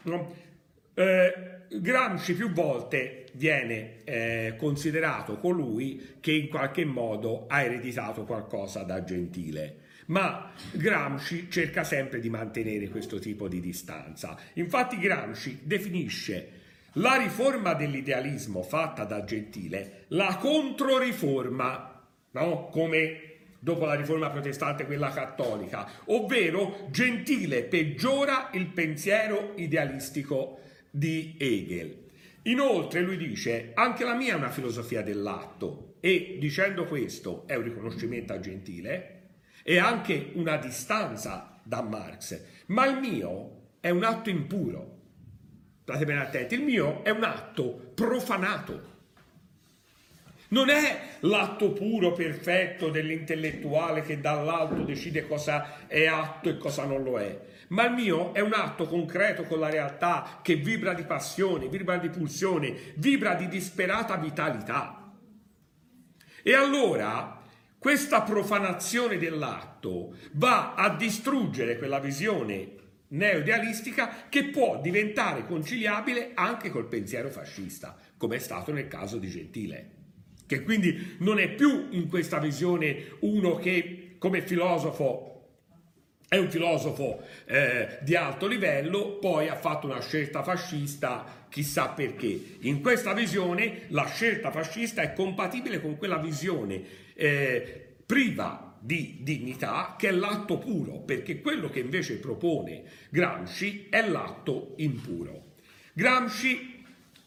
eh, 0.94 1.32
Gramsci 1.68 2.34
più 2.34 2.52
volte 2.52 3.26
viene 3.32 4.04
eh, 4.04 4.54
considerato 4.56 5.38
colui 5.38 6.16
che 6.20 6.32
in 6.32 6.48
qualche 6.48 6.84
modo 6.84 7.46
ha 7.48 7.62
ereditato 7.62 8.24
qualcosa 8.24 8.82
da 8.82 9.02
Gentile. 9.02 9.84
Ma 10.06 10.52
Gramsci 10.72 11.50
cerca 11.50 11.82
sempre 11.82 12.20
di 12.20 12.30
mantenere 12.30 12.88
questo 12.88 13.18
tipo 13.18 13.48
di 13.48 13.60
distanza. 13.60 14.38
Infatti 14.54 14.98
Gramsci 14.98 15.60
definisce 15.62 16.64
la 16.96 17.16
riforma 17.16 17.74
dell'idealismo 17.74 18.62
fatta 18.62 19.04
da 19.04 19.24
Gentile, 19.24 20.04
la 20.08 20.36
controriforma, 20.36 22.08
no? 22.32 22.68
come 22.68 23.20
dopo 23.58 23.84
la 23.84 23.94
riforma 23.94 24.30
protestante 24.30 24.86
quella 24.86 25.10
cattolica, 25.10 25.88
ovvero 26.06 26.88
Gentile 26.90 27.64
peggiora 27.64 28.50
il 28.52 28.66
pensiero 28.68 29.52
idealistico 29.56 30.60
di 30.90 31.34
Hegel. 31.38 32.04
Inoltre 32.42 33.00
lui 33.00 33.16
dice 33.16 33.72
anche 33.74 34.04
la 34.04 34.14
mia 34.14 34.34
è 34.34 34.36
una 34.36 34.50
filosofia 34.50 35.02
dell'atto 35.02 35.96
e 36.00 36.36
dicendo 36.38 36.86
questo 36.86 37.42
è 37.46 37.56
un 37.56 37.64
riconoscimento 37.64 38.32
a 38.32 38.40
Gentile 38.40 39.12
e 39.64 39.78
anche 39.78 40.30
una 40.34 40.56
distanza 40.56 41.58
da 41.62 41.82
Marx, 41.82 42.40
ma 42.66 42.86
il 42.86 43.00
mio 43.00 43.50
è 43.80 43.90
un 43.90 44.04
atto 44.04 44.30
impuro 44.30 44.95
state 45.86 46.04
bene 46.04 46.20
attenti, 46.20 46.56
il 46.56 46.62
mio 46.62 47.04
è 47.04 47.10
un 47.10 47.22
atto 47.22 47.92
profanato. 47.94 48.94
Non 50.48 50.68
è 50.68 51.18
l'atto 51.20 51.70
puro, 51.70 52.12
perfetto 52.12 52.88
dell'intellettuale 52.88 54.02
che 54.02 54.20
dall'alto 54.20 54.82
decide 54.82 55.28
cosa 55.28 55.86
è 55.86 56.06
atto 56.06 56.48
e 56.48 56.58
cosa 56.58 56.86
non 56.86 57.04
lo 57.04 57.20
è, 57.20 57.40
ma 57.68 57.84
il 57.84 57.92
mio 57.92 58.34
è 58.34 58.40
un 58.40 58.52
atto 58.52 58.86
concreto 58.86 59.44
con 59.44 59.60
la 59.60 59.70
realtà 59.70 60.40
che 60.42 60.56
vibra 60.56 60.92
di 60.92 61.04
passione, 61.04 61.68
vibra 61.68 61.98
di 61.98 62.08
pulsione, 62.08 62.74
vibra 62.96 63.34
di 63.34 63.46
disperata 63.46 64.16
vitalità. 64.16 65.12
E 66.42 66.52
allora 66.52 67.42
questa 67.78 68.22
profanazione 68.22 69.18
dell'atto 69.18 70.16
va 70.32 70.74
a 70.74 70.96
distruggere 70.96 71.78
quella 71.78 72.00
visione 72.00 72.74
neoidealistica 73.08 74.26
che 74.28 74.44
può 74.46 74.80
diventare 74.80 75.46
conciliabile 75.46 76.32
anche 76.34 76.70
col 76.70 76.88
pensiero 76.88 77.30
fascista, 77.30 77.96
come 78.16 78.36
è 78.36 78.40
stato 78.40 78.72
nel 78.72 78.88
caso 78.88 79.18
di 79.18 79.28
Gentile, 79.28 79.90
che 80.46 80.62
quindi 80.62 81.16
non 81.18 81.38
è 81.38 81.48
più 81.50 81.88
in 81.90 82.08
questa 82.08 82.38
visione 82.38 83.16
uno 83.20 83.56
che 83.56 84.16
come 84.18 84.42
filosofo 84.42 85.36
è 86.28 86.36
un 86.36 86.50
filosofo 86.50 87.22
eh, 87.44 87.98
di 88.02 88.16
alto 88.16 88.48
livello, 88.48 89.18
poi 89.18 89.48
ha 89.48 89.54
fatto 89.54 89.86
una 89.86 90.00
scelta 90.00 90.42
fascista, 90.42 91.46
chissà 91.48 91.90
perché. 91.90 92.56
In 92.62 92.80
questa 92.80 93.12
visione 93.12 93.82
la 93.88 94.06
scelta 94.06 94.50
fascista 94.50 95.02
è 95.02 95.12
compatibile 95.12 95.80
con 95.80 95.96
quella 95.96 96.18
visione 96.18 96.82
eh, 97.14 97.94
priva 98.04 98.65
di 98.86 99.18
dignità 99.22 99.96
che 99.98 100.08
è 100.08 100.12
l'atto 100.12 100.58
puro, 100.58 101.00
perché 101.00 101.40
quello 101.40 101.68
che 101.68 101.80
invece 101.80 102.18
propone 102.18 102.84
Gramsci 103.10 103.88
è 103.90 104.08
l'atto 104.08 104.74
impuro. 104.76 105.54
Gramsci 105.92 106.75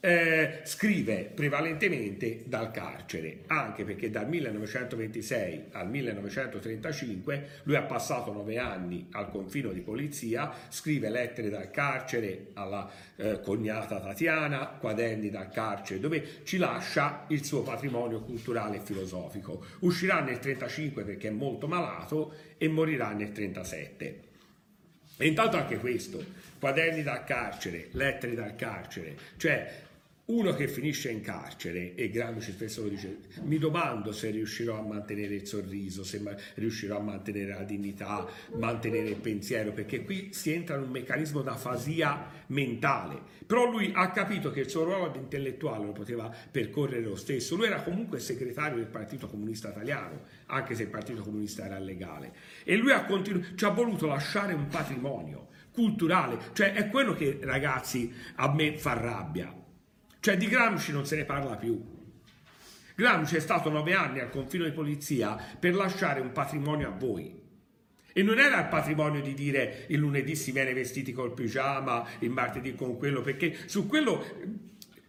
eh, 0.02 0.62
scrive 0.64 1.30
prevalentemente 1.34 2.44
dal 2.46 2.72
carcere, 2.72 3.40
anche 3.48 3.84
perché 3.84 4.10
dal 4.10 4.30
1926 4.30 5.66
al 5.72 5.90
1935 5.90 7.48
lui 7.64 7.76
ha 7.76 7.82
passato 7.82 8.32
nove 8.32 8.58
anni 8.58 9.08
al 9.12 9.30
confino 9.30 9.72
di 9.72 9.82
polizia, 9.82 10.54
scrive 10.70 11.10
lettere 11.10 11.50
dal 11.50 11.70
carcere 11.70 12.48
alla 12.54 12.90
eh, 13.18 13.42
cognata 13.42 14.00
Tatiana, 14.00 14.68
quaderni 14.68 15.30
dal 15.30 15.50
carcere, 15.50 16.00
dove 16.00 16.44
ci 16.44 16.58
lascia 16.58 17.26
il 17.28 17.44
suo 17.44 17.62
patrimonio 17.62 18.22
culturale 18.22 18.78
e 18.78 18.82
filosofico. 18.82 19.66
Uscirà 19.80 20.22
nel 20.22 20.40
1935 20.42 21.04
perché 21.04 21.28
è 21.28 21.32
molto 21.32 21.68
malato 21.68 22.34
e 22.58 22.70
morirà 22.70 23.08
nel 23.10 23.32
1937. 23.32 24.28
E 25.18 25.28
intanto 25.28 25.58
anche 25.58 25.78
questo, 25.78 26.24
quaderni 26.60 27.04
dal 27.04 27.26
carcere, 27.26 27.90
lettere 27.92 28.36
dal 28.36 28.56
carcere, 28.56 29.18
cioè 29.36 29.88
uno 30.30 30.54
che 30.54 30.68
finisce 30.68 31.10
in 31.10 31.22
carcere, 31.22 31.96
e 31.96 32.10
Gramsci 32.10 32.52
spesso 32.52 32.84
lo 32.84 32.90
dice, 32.90 33.18
mi 33.44 33.58
domando 33.58 34.12
se 34.12 34.30
riuscirò 34.30 34.78
a 34.78 34.86
mantenere 34.86 35.36
il 35.36 35.48
sorriso, 35.48 36.04
se 36.04 36.22
riuscirò 36.56 36.98
a 36.98 37.02
mantenere 37.02 37.54
la 37.54 37.64
dignità, 37.64 38.28
mantenere 38.56 39.10
il 39.10 39.16
pensiero, 39.16 39.72
perché 39.72 40.04
qui 40.04 40.30
si 40.32 40.52
entra 40.52 40.76
in 40.76 40.84
un 40.84 40.92
meccanismo 40.92 41.42
d'afasia 41.42 42.28
mentale. 42.48 43.38
Però 43.48 43.70
lui 43.72 43.92
ha 43.96 44.12
capito 44.12 44.52
che 44.52 44.60
il 44.60 44.70
suo 44.70 44.84
ruolo 44.84 45.08
di 45.10 45.18
intellettuale 45.18 45.86
lo 45.86 45.94
poteva 45.94 46.32
percorrere 46.52 47.02
lo 47.02 47.16
stesso. 47.16 47.56
Lui 47.56 47.66
era 47.66 47.82
comunque 47.82 48.20
segretario 48.20 48.78
del 48.78 48.86
Partito 48.86 49.28
Comunista 49.28 49.70
Italiano, 49.70 50.26
anche 50.46 50.76
se 50.76 50.84
il 50.84 50.90
Partito 50.90 51.24
Comunista 51.24 51.66
era 51.66 51.80
legale. 51.80 52.34
E 52.64 52.76
lui 52.76 52.92
ha 52.92 53.06
continu- 53.06 53.56
ci 53.56 53.66
ha 53.66 53.70
voluto 53.70 54.06
lasciare 54.06 54.54
un 54.54 54.68
patrimonio 54.68 55.48
culturale, 55.72 56.38
cioè 56.54 56.74
è 56.74 56.88
quello 56.90 57.14
che 57.14 57.40
ragazzi 57.42 58.14
a 58.36 58.54
me 58.54 58.78
fa 58.78 58.94
rabbia 58.94 59.60
cioè 60.20 60.38
di 60.38 60.48
Gramsci 60.48 60.92
non 60.92 61.06
se 61.06 61.16
ne 61.16 61.26
parla 61.26 61.56
più. 61.56 61.98
Gramsci 62.96 63.38
è 63.38 63.40
stato 63.40 63.70
nove 63.70 63.94
anni 63.94 64.20
al 64.20 64.30
confino 64.30 64.66
di 64.66 64.72
polizia 64.72 65.38
per 65.58 65.74
lasciare 65.74 66.20
un 66.20 66.32
patrimonio 66.32 66.90
a 66.90 66.92
voi. 66.92 67.40
E 68.12 68.24
non 68.24 68.40
era 68.40 68.60
il 68.60 68.68
patrimonio 68.68 69.22
di 69.22 69.34
dire 69.34 69.86
il 69.88 70.00
lunedì 70.00 70.36
si 70.36 70.52
viene 70.52 70.74
vestiti 70.74 71.14
col 71.14 71.34
pigiama, 71.34 72.06
il 72.20 72.32
martedì 72.32 72.76
con 72.76 72.98
quello, 72.98 73.22
perché 73.22 73.56
su 73.68 73.88
quello 73.88 74.26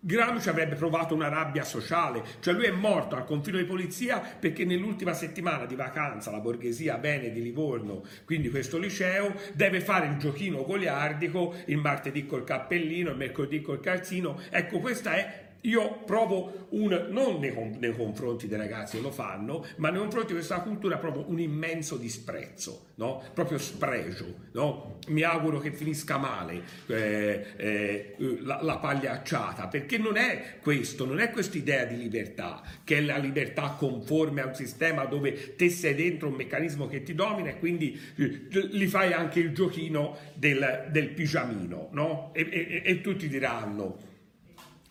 Gramsci 0.02 0.48
avrebbe 0.48 0.76
provato 0.76 1.14
una 1.14 1.28
rabbia 1.28 1.62
sociale, 1.62 2.22
cioè 2.40 2.54
lui 2.54 2.64
è 2.64 2.70
morto 2.70 3.16
al 3.16 3.26
confino 3.26 3.58
di 3.58 3.64
polizia 3.64 4.18
perché 4.18 4.64
nell'ultima 4.64 5.12
settimana 5.12 5.66
di 5.66 5.74
vacanza 5.74 6.30
la 6.30 6.40
borghesia 6.40 6.96
bene 6.96 7.30
di 7.30 7.42
Livorno, 7.42 8.02
quindi 8.24 8.48
questo 8.48 8.78
liceo, 8.78 9.34
deve 9.52 9.82
fare 9.82 10.06
il 10.06 10.16
giochino 10.16 10.64
goliardico 10.64 11.54
il 11.66 11.76
martedì 11.76 12.24
col 12.24 12.44
cappellino, 12.44 13.10
il 13.10 13.16
mercoledì 13.16 13.60
col 13.60 13.80
calzino. 13.80 14.40
Ecco, 14.48 14.78
questa 14.78 15.14
è 15.16 15.49
io 15.62 16.02
provo 16.04 16.68
un, 16.70 17.08
non 17.10 17.38
nei, 17.38 17.52
nei, 17.78 17.94
confronti 17.94 18.46
dei 18.46 18.56
ragazzi 18.56 18.96
che 18.96 19.02
lo 19.02 19.10
fanno, 19.10 19.66
ma 19.76 19.90
nei 19.90 20.00
confronti 20.00 20.28
di 20.28 20.34
questa 20.34 20.60
cultura 20.60 20.96
provo 20.96 21.24
un 21.28 21.38
immenso 21.38 21.96
disprezzo, 21.96 22.86
no? 22.96 23.22
proprio 23.34 23.58
spregio. 23.58 24.48
No? 24.52 24.98
Mi 25.08 25.22
auguro 25.22 25.58
che 25.58 25.72
finisca 25.72 26.16
male 26.16 26.62
eh, 26.86 27.46
eh, 27.56 28.16
la, 28.42 28.60
la, 28.62 28.78
pagliacciata, 28.78 29.66
perché 29.66 29.98
non 29.98 30.16
è 30.16 30.58
questo, 30.62 31.04
non 31.04 31.20
è 31.20 31.30
questa 31.30 31.58
idea 31.58 31.84
di 31.84 31.96
libertà, 31.96 32.62
che 32.84 32.98
è 32.98 33.00
la 33.00 33.18
libertà 33.18 33.74
conforme 33.78 34.40
a 34.40 34.46
un 34.46 34.54
sistema 34.54 35.04
dove 35.04 35.56
te 35.56 35.68
sei 35.68 35.94
dentro 35.94 36.28
un 36.28 36.34
meccanismo 36.34 36.86
che 36.86 37.02
ti 37.02 37.14
domina 37.14 37.50
e 37.50 37.58
quindi 37.58 37.98
eh, 38.16 38.46
li 38.50 38.86
fai 38.86 39.12
anche 39.12 39.40
il 39.40 39.52
giochino 39.52 40.16
del, 40.34 40.88
del 40.90 41.08
pigiamino, 41.10 41.88
no? 41.92 42.30
e, 42.32 42.48
e, 42.50 42.82
e 42.84 43.00
tutti 43.00 43.28
diranno 43.28 44.09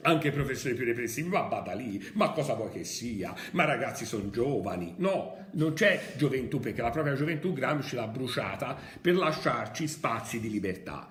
anche 0.02 0.32
professori 0.32 0.76
più 0.76 0.86
repressivi, 0.86 1.28
ma 1.28 1.42
vada 1.42 1.74
lì, 1.74 2.02
ma 2.14 2.32
cosa 2.32 2.54
vuoi 2.54 2.72
che 2.72 2.84
sia? 2.84 3.34
Ma 3.52 3.66
ragazzi 3.66 4.06
sono 4.06 4.30
giovani. 4.30 4.94
No, 4.98 5.48
non 5.52 5.74
c'è 5.74 6.14
gioventù 6.16 6.60
perché 6.60 6.82
la 6.82 6.90
propria 6.90 7.16
gioventù 7.16 7.52
Gramsci 7.52 7.96
l'ha 7.96 8.08
bruciata 8.08 8.78
per 9.02 9.16
lasciarci 9.16 9.88
spazi 9.88 10.40
di 10.40 10.50
libertà. 10.50 11.10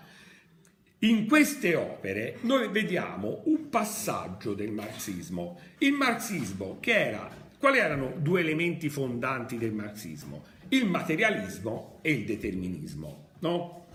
In 1.01 1.29
queste 1.29 1.77
opere 1.77 2.39
noi 2.41 2.69
vediamo 2.69 3.43
un 3.45 3.69
passaggio 3.69 4.55
del 4.55 4.73
marxismo. 4.73 5.61
Il 5.79 5.93
marxismo 5.93 6.79
che 6.81 7.09
era, 7.09 7.31
quali 7.59 7.79
erano 7.79 8.15
due 8.17 8.41
elementi 8.41 8.89
fondanti 8.89 9.59
del 9.59 9.73
marxismo? 9.73 10.45
Il 10.69 10.87
materialismo 10.87 11.99
e 12.03 12.13
il 12.13 12.25
determinismo, 12.25 13.29
no? 13.41 13.87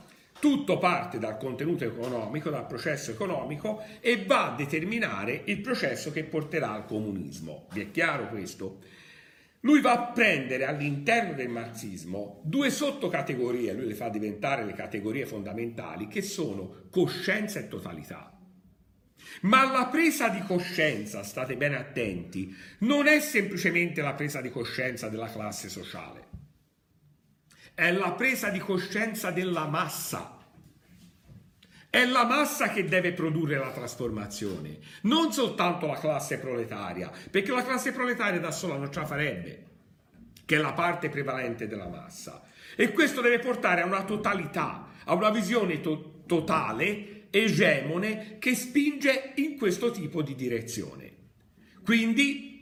Tutto 0.44 0.78
parte 0.78 1.20
dal 1.20 1.38
contenuto 1.38 1.86
economico, 1.86 2.50
dal 2.50 2.68
processo 2.68 3.12
economico 3.12 3.82
e 4.02 4.26
va 4.26 4.52
a 4.52 4.56
determinare 4.58 5.44
il 5.46 5.62
processo 5.62 6.12
che 6.12 6.26
porterà 6.26 6.74
al 6.74 6.86
comunismo. 6.86 7.70
Vi 7.72 7.80
è 7.80 7.92
chiaro 7.92 8.28
questo? 8.28 8.80
Lui 9.62 9.80
va 9.80 9.94
a 9.94 10.12
prendere 10.12 10.66
all'interno 10.66 11.32
del 11.32 11.48
marxismo 11.48 12.42
due 12.44 12.70
sottocategorie, 12.72 13.72
lui 13.72 13.88
le 13.88 13.96
fa 13.96 14.10
diventare 14.10 14.66
le 14.66 14.74
categorie 14.74 15.26
fondamentali, 15.26 16.10
che 16.10 16.22
sono 16.22 16.88
coscienza 16.92 17.60
e 17.60 17.70
totalità. 17.70 18.38
Ma 19.44 19.72
la 19.72 19.86
presa 19.86 20.28
di 20.28 20.42
coscienza, 20.42 21.24
state 21.24 21.56
bene 21.56 21.78
attenti, 21.78 22.54
non 22.80 23.08
è 23.08 23.22
semplicemente 23.22 24.02
la 24.02 24.12
presa 24.12 24.42
di 24.42 24.50
coscienza 24.50 25.08
della 25.08 25.32
classe 25.32 25.70
sociale 25.70 26.23
è 27.76 27.92
la 27.92 28.12
presa 28.12 28.50
di 28.50 28.60
coscienza 28.60 29.32
della 29.32 29.68
massa. 29.68 30.38
È 31.90 32.06
la 32.06 32.26
massa 32.26 32.70
che 32.70 32.86
deve 32.86 33.14
produrre 33.14 33.58
la 33.58 33.72
trasformazione, 33.72 34.80
non 35.04 35.32
soltanto 35.32 35.86
la 35.86 36.00
classe 36.00 36.40
proletaria, 36.40 37.12
perché 37.30 37.52
la 37.52 37.64
classe 37.64 37.92
proletaria 37.92 38.40
da 38.40 38.50
sola 38.50 38.78
non 38.78 38.92
ce 38.92 39.00
la 39.00 39.06
farebbe, 39.06 39.66
che 40.44 40.56
è 40.56 40.60
la 40.60 40.74
parte 40.74 41.10
prevalente 41.10 41.68
della 41.68 41.88
massa. 41.88 42.44
E 42.76 42.92
questo 42.92 43.22
deve 43.22 43.38
portare 43.38 43.82
a 43.82 43.86
una 43.86 44.04
totalità, 44.06 44.88
a 45.04 45.14
una 45.14 45.30
visione 45.30 45.82
to- 45.82 46.24
totale, 46.26 47.28
egemone, 47.30 48.38
che 48.40 48.56
spinge 48.56 49.34
in 49.36 49.58
questo 49.58 49.92
tipo 49.92 50.24
di 50.24 50.34
direzione. 50.34 51.12
Quindi 51.84 52.53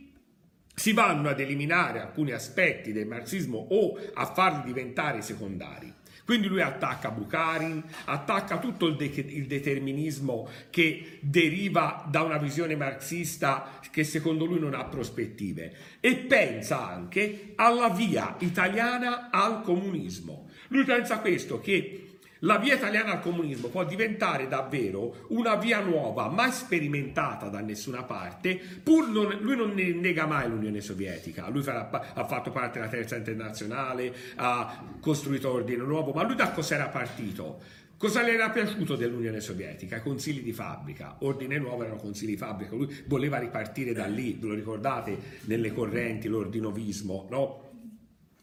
si 0.74 0.94
vanno 0.94 1.30
ad 1.30 1.40
eliminare 1.40 2.00
alcuni 2.00 2.32
aspetti 2.32 2.92
del 2.92 3.08
marxismo 3.08 3.58
o 3.70 4.00
a 4.14 4.26
farli 4.26 4.64
diventare 4.64 5.22
secondari. 5.22 5.94
Quindi 6.24 6.48
lui 6.48 6.62
attacca 6.62 7.12
Bukharin, 7.12 7.84
attacca 8.06 8.58
tutto 8.58 8.88
il, 8.88 8.96
de- 8.96 9.12
il, 9.28 9.48
determinismo 9.48 10.48
che 10.70 11.18
deriva 11.20 12.06
da 12.10 12.22
una 12.22 12.38
visione 12.38 12.76
marxista 12.76 13.80
che 13.92 14.04
secondo 14.04 14.46
lui 14.46 14.60
non 14.60 14.74
ha 14.74 14.86
prospettive 14.86 15.76
e 16.00 16.16
pensa 16.16 16.88
anche 16.88 17.52
alla 17.56 17.90
via 17.90 18.36
italiana 18.40 19.30
al 19.30 19.62
comunismo. 19.62 20.50
Lui 20.70 20.86
pensa 20.86 21.20
questo, 21.20 21.60
che 21.60 22.11
la 22.44 22.58
via 22.58 22.76
italiana 22.76 23.12
al 23.12 23.22
comunismo 23.22 23.68
può 23.68 23.84
diventare 23.84 24.48
davvero 24.48 25.26
una 25.30 25.56
via 25.56 25.80
nuova, 25.82 26.30
mai 26.30 26.52
sperimentata 26.52 27.48
da 27.48 27.60
nessuna 27.60 28.04
parte, 28.04 28.60
pur 28.84 29.08
non, 29.10 29.38
lui 29.42 29.56
non 29.56 29.72
ne 29.74 29.92
nega 29.92 30.26
mai 30.26 30.50
l'Unione 30.50 30.82
Sovietica, 30.82 31.50
lui 31.50 31.62
farà, 31.62 31.90
ha 32.14 32.26
fatto 32.26 32.52
parte 32.52 32.80
della 32.80 32.92
terza 32.92 33.16
internazionale, 33.16 34.14
ha 34.36 34.84
costruito 35.00 35.52
ordine 35.52 35.84
nuovo, 35.84 36.12
ma 36.12 36.24
lui 36.24 36.36
da 36.36 36.52
cos'era 36.52 36.88
partito? 36.88 37.80
Cosa 37.98 38.24
le 38.24 38.34
era 38.34 38.50
piaciuto 38.50 38.96
dell'Unione 38.96 39.40
Sovietica? 39.42 39.98
I 39.98 40.02
consigli 40.02 40.42
di 40.42 40.54
fabbrica. 40.54 41.18
Ordine 41.20 41.60
nuovo 41.60 41.84
erano 41.84 42.00
consigli 42.00 42.32
di 42.32 42.38
fabbrica. 42.38 42.74
Lui 42.74 43.04
voleva 43.06 43.38
ripartire 43.38 43.94
da 43.94 44.08
lì, 44.08 44.36
ve 44.40 44.48
lo 44.48 44.54
ricordate, 44.56 45.16
nelle 45.42 45.72
correnti, 45.72 46.28
l'ordinovismo, 46.28 47.28
no? 47.30 47.70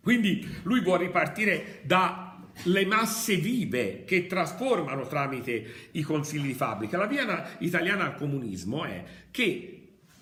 Quindi 0.01 0.47
lui 0.63 0.81
vuole 0.81 1.07
ripartire 1.07 1.81
da 1.83 2.28
le 2.65 2.85
masse 2.85 3.37
vive 3.37 4.05
che 4.05 4.27
trasformano 4.27 5.07
tramite 5.07 5.67
i 5.93 6.03
consigli 6.03 6.49
di 6.49 6.55
fabbrica. 6.55 6.99
La 6.99 7.07
via 7.07 7.57
italiana 7.59 8.05
al 8.05 8.17
comunismo 8.17 8.85
è 8.85 9.05
che 9.31 9.79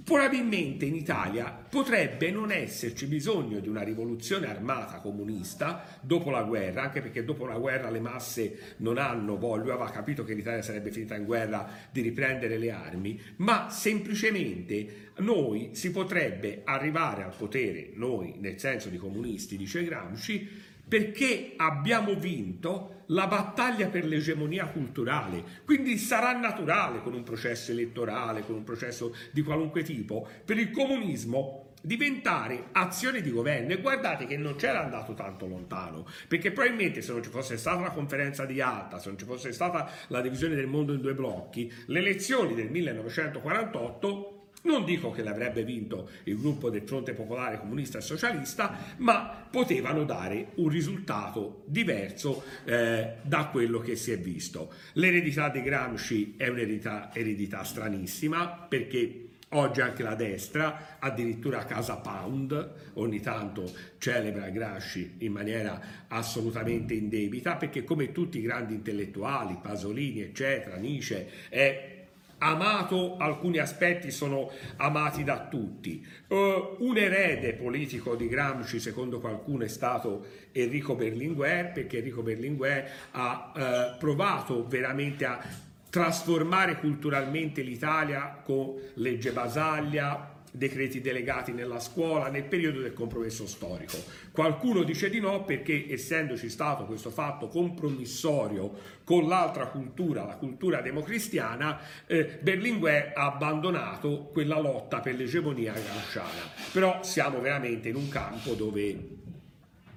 probabilmente 0.06 0.84
in 0.84 0.94
Italia 0.94 1.50
potrebbe 1.68 2.30
non 2.30 2.52
esserci 2.52 3.06
bisogno 3.06 3.58
di 3.58 3.68
una 3.68 3.82
rivoluzione 3.82 4.46
armata 4.46 5.00
comunista 5.00 5.98
dopo 6.00 6.30
la 6.30 6.44
guerra, 6.44 6.82
anche 6.82 7.00
perché 7.00 7.24
dopo 7.24 7.44
la 7.44 7.58
guerra 7.58 7.90
le 7.90 7.98
masse 7.98 8.74
non 8.76 8.98
hanno 8.98 9.36
voglia, 9.36 9.74
aveva 9.74 9.90
capito 9.90 10.22
che 10.22 10.34
l'Italia 10.34 10.62
sarebbe 10.62 10.92
finita 10.92 11.16
in 11.16 11.24
guerra 11.24 11.68
di 11.90 12.02
riprendere 12.02 12.56
le 12.56 12.70
armi, 12.70 13.20
ma 13.38 13.68
semplicemente 13.68 15.10
noi 15.16 15.70
si 15.72 15.90
potrebbe 15.90 16.60
arrivare 16.62 17.24
al 17.24 17.34
potere, 17.36 17.90
noi 17.94 18.36
nel 18.38 18.60
senso 18.60 18.88
di 18.88 18.98
comunisti, 18.98 19.56
dice 19.56 19.82
Gramsci, 19.82 20.74
perché 20.88 21.54
abbiamo 21.56 22.14
vinto 22.14 23.02
la 23.06 23.26
battaglia 23.26 23.88
per 23.88 24.04
l'egemonia 24.04 24.66
culturale. 24.66 25.42
Quindi 25.64 25.96
sarà 25.98 26.36
naturale 26.36 27.02
con 27.02 27.14
un 27.14 27.22
processo 27.22 27.70
elettorale, 27.72 28.44
con 28.44 28.56
un 28.56 28.64
processo 28.64 29.14
di 29.32 29.42
qualunque 29.42 29.82
tipo, 29.82 30.26
per 30.44 30.58
il 30.58 30.70
comunismo 30.70 31.66
diventare 31.86 32.70
azione 32.72 33.20
di 33.20 33.30
governo 33.30 33.72
e 33.72 33.80
guardate 33.80 34.26
che 34.26 34.36
non 34.36 34.56
c'era 34.56 34.82
andato 34.82 35.14
tanto 35.14 35.46
lontano 35.46 36.04
perché 36.26 36.50
probabilmente 36.50 37.00
se 37.00 37.12
non 37.12 37.22
ci 37.22 37.30
fosse 37.30 37.56
stata 37.56 37.80
la 37.80 37.90
conferenza 37.90 38.44
di 38.44 38.60
Alta 38.60 38.98
se 38.98 39.08
non 39.08 39.18
ci 39.18 39.24
fosse 39.24 39.52
stata 39.52 39.88
la 40.08 40.20
divisione 40.20 40.56
del 40.56 40.66
mondo 40.66 40.92
in 40.92 41.00
due 41.00 41.14
blocchi 41.14 41.72
le 41.86 42.00
elezioni 42.00 42.54
del 42.54 42.70
1948 42.70 44.35
non 44.66 44.84
dico 44.84 45.10
che 45.10 45.22
l'avrebbe 45.22 45.64
vinto 45.64 46.10
il 46.24 46.36
gruppo 46.36 46.68
del 46.68 46.82
Fronte 46.82 47.14
Popolare 47.14 47.58
Comunista 47.58 47.98
e 47.98 48.02
Socialista, 48.02 48.76
ma 48.98 49.46
potevano 49.50 50.04
dare 50.04 50.48
un 50.56 50.68
risultato 50.68 51.62
diverso 51.66 52.42
eh, 52.64 53.14
da 53.22 53.46
quello 53.46 53.78
che 53.78 53.96
si 53.96 54.10
è 54.10 54.18
visto. 54.18 54.72
L'eredità 54.94 55.48
di 55.48 55.62
Gramsci 55.62 56.34
è 56.36 56.48
un'eredità 56.48 57.10
eredità 57.14 57.62
stranissima 57.62 58.66
perché 58.68 59.26
Oggi 59.50 59.80
anche 59.80 60.02
la 60.02 60.16
destra, 60.16 60.98
addirittura 60.98 61.64
Casa 61.64 61.98
Pound, 61.98 62.72
ogni 62.94 63.20
tanto 63.20 63.72
celebra 63.96 64.48
Gramsci 64.48 65.18
in 65.18 65.30
maniera 65.30 65.80
assolutamente 66.08 66.94
indebita, 66.94 67.54
perché 67.54 67.84
come 67.84 68.10
tutti 68.10 68.38
i 68.38 68.42
grandi 68.42 68.74
intellettuali, 68.74 69.56
Pasolini, 69.62 70.22
eccetera, 70.22 70.76
Nietzsche, 70.76 71.30
è 71.48 71.95
amato, 72.38 73.16
alcuni 73.16 73.58
aspetti 73.58 74.10
sono 74.10 74.50
amati 74.76 75.24
da 75.24 75.46
tutti. 75.48 76.06
Uh, 76.28 76.76
un 76.78 76.96
erede 76.96 77.54
politico 77.54 78.14
di 78.14 78.28
Gramsci, 78.28 78.78
secondo 78.78 79.20
qualcuno, 79.20 79.64
è 79.64 79.68
stato 79.68 80.26
Enrico 80.52 80.94
Berlinguer, 80.94 81.72
perché 81.72 81.98
Enrico 81.98 82.22
Berlinguer 82.22 82.90
ha 83.12 83.52
uh, 83.54 83.98
provato 83.98 84.66
veramente 84.66 85.24
a 85.24 85.40
trasformare 85.88 86.78
culturalmente 86.78 87.62
l'Italia 87.62 88.40
con 88.44 88.74
legge 88.94 89.32
Basaglia, 89.32 90.35
decreti 90.56 91.00
delegati 91.00 91.52
nella 91.52 91.78
scuola 91.78 92.28
nel 92.28 92.44
periodo 92.44 92.80
del 92.80 92.92
compromesso 92.92 93.46
storico. 93.46 93.96
Qualcuno 94.32 94.82
dice 94.82 95.10
di 95.10 95.20
no 95.20 95.44
perché 95.44 95.86
essendoci 95.88 96.48
stato 96.48 96.84
questo 96.84 97.10
fatto 97.10 97.48
compromissorio 97.48 98.94
con 99.04 99.28
l'altra 99.28 99.66
cultura, 99.68 100.24
la 100.24 100.36
cultura 100.36 100.80
democristiana, 100.80 101.78
eh, 102.06 102.38
Berlinguer 102.40 103.12
ha 103.14 103.26
abbandonato 103.26 104.30
quella 104.32 104.58
lotta 104.58 105.00
per 105.00 105.14
l'egemonia 105.14 105.72
gramsciana. 105.72 106.50
Però 106.72 107.02
siamo 107.02 107.40
veramente 107.40 107.88
in 107.88 107.96
un 107.96 108.08
campo 108.08 108.54
dove 108.54 109.24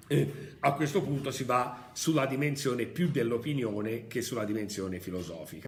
eh, 0.07 0.33
a 0.59 0.73
questo 0.73 1.01
punto 1.01 1.31
si 1.31 1.43
va 1.43 1.89
sulla 1.93 2.25
dimensione 2.25 2.85
più 2.85 3.09
dell'opinione 3.09 4.07
che 4.07 4.21
sulla 4.21 4.43
dimensione 4.43 4.99
filosofica. 4.99 5.57